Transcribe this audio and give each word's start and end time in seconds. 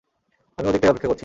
আমি 0.57 0.67
ওদিকটায় 0.69 0.91
অপেক্ষা 0.91 1.07
করছি। 1.07 1.19